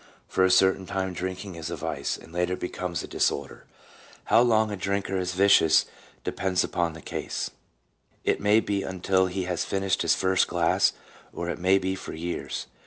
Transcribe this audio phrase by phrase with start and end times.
[0.27, 3.67] For a certain time drinking is a vice, and later becomes a disorder.
[4.23, 5.85] How long a drinker is vicious
[6.23, 7.51] depends upon the case.
[8.23, 10.93] It may be until he has finished his first glass,
[11.31, 12.65] or it may be for years.